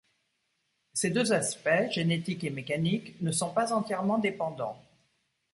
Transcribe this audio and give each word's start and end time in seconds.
Ces 0.95 1.11
deux 1.11 1.31
aspects, 1.31 1.91
génétiques 1.91 2.43
et 2.43 2.49
mécaniques, 2.49 3.21
ne 3.21 3.31
sont 3.31 3.53
pas 3.53 3.71
entièrement 3.71 4.17
dépendants. 4.17 4.81